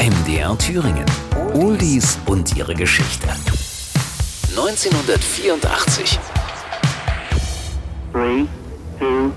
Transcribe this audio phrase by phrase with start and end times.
[0.00, 1.04] MDR Thüringen.
[1.52, 3.28] Oldies und ihre Geschichte.
[4.56, 6.18] 1984.
[8.10, 8.46] 3,
[8.98, 9.30] 2,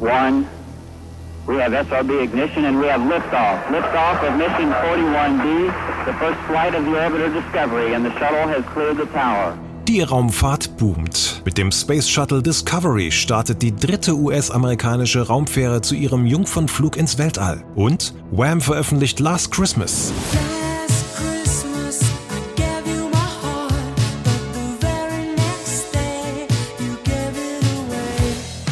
[0.00, 0.46] 1.
[1.46, 3.62] We have SRB ignition and we have liftoff.
[3.66, 5.70] Liftoff of mission 41D,
[6.06, 9.54] the first flight of the orbiter Discovery, and the shuttle has cleared the tower.
[9.88, 11.42] Die Raumfahrt boomt.
[11.44, 17.62] Mit dem Space Shuttle Discovery startet die dritte US-amerikanische Raumfähre zu ihrem Jungfernflug ins Weltall.
[17.76, 20.12] Und Wham veröffentlicht Last Christmas.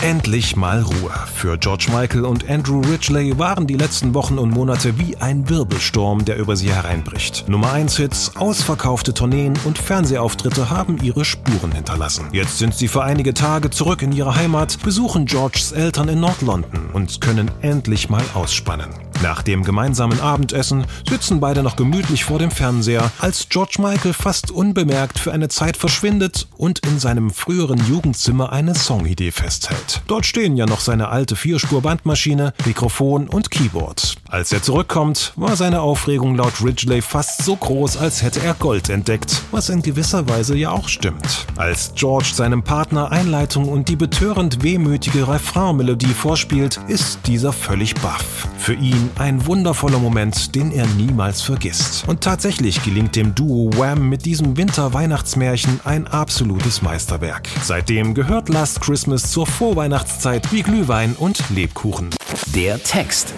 [0.05, 1.15] Endlich mal Ruhe.
[1.35, 6.27] Für George Michael und Andrew Ridgely waren die letzten Wochen und Monate wie ein Wirbelsturm,
[6.27, 7.49] der über sie hereinbricht.
[7.49, 12.27] Nummer 1 Hits, ausverkaufte Tourneen und Fernsehauftritte haben ihre Spuren hinterlassen.
[12.33, 16.91] Jetzt sind sie für einige Tage zurück in ihre Heimat, besuchen Georges Eltern in Nord-London
[16.93, 18.91] und können endlich mal ausspannen.
[19.23, 24.51] Nach dem gemeinsamen Abendessen sitzen beide noch gemütlich vor dem Fernseher, als George Michael fast
[24.51, 30.03] unbemerkt für eine Zeit verschwindet und in seinem früheren Jugendzimmer eine Songidee festhält.
[30.07, 34.17] Dort stehen ja noch seine alte Vierspur-Bandmaschine, Mikrofon und Keyboard.
[34.29, 38.89] Als er zurückkommt, war seine Aufregung laut Ridgely fast so groß, als hätte er Gold
[38.89, 41.47] entdeckt, was in gewisser Weise ja auch stimmt.
[41.57, 48.49] Als George seinem Partner Einleitung und die betörend wehmütige Refrainmelodie vorspielt, ist dieser völlig baff.
[48.65, 52.09] Für ihn ein wundervoller Moment, den er niemals vergisst.
[52.09, 57.47] Und tatsächlich gelingt dem Duo Wham mit diesem Winter-Weihnachtsmärchen ein absolutes Meisterwerk.
[57.63, 62.09] Seitdem gehört Last Christmas zur Vorweihnachtszeit wie Glühwein und Lebkuchen.
[62.55, 63.35] Der Text.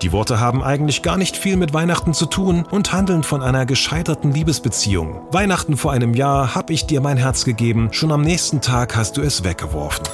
[0.00, 3.66] Die Worte haben eigentlich gar nicht viel mit Weihnachten zu tun und handeln von einer
[3.66, 5.20] gescheiterten Liebesbeziehung.
[5.30, 9.18] Weihnachten vor einem Jahr hab ich dir mein Herz gegeben, schon am nächsten Tag hast
[9.18, 10.06] du es weggeworfen.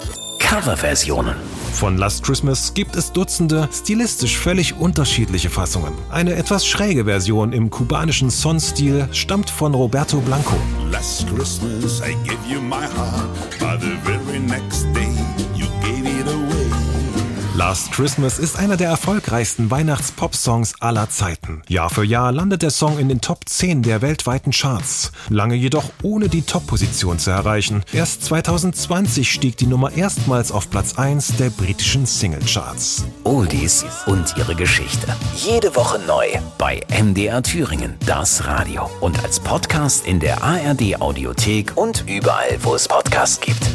[0.50, 1.36] Coverversionen.
[1.74, 5.92] Von Last Christmas gibt es Dutzende stilistisch völlig unterschiedliche Fassungen.
[6.10, 10.56] Eine etwas schräge Version im kubanischen Son-Stil stammt von Roberto Blanco.
[10.90, 15.19] Last Christmas I gave you my heart, but the very next day
[17.56, 21.62] Last Christmas ist einer der erfolgreichsten Weihnachts-Pop-Songs aller Zeiten.
[21.68, 25.10] Jahr für Jahr landet der Song in den Top 10 der weltweiten Charts.
[25.30, 27.82] Lange jedoch ohne die Top-Position zu erreichen.
[27.92, 33.04] Erst 2020 stieg die Nummer erstmals auf Platz 1 der britischen Singlecharts.
[33.24, 35.08] Oldies und ihre Geschichte.
[35.34, 38.88] Jede Woche neu bei MDR Thüringen, das Radio.
[39.00, 43.68] Und als Podcast in der ARD Audiothek und überall, wo es Podcasts gibt.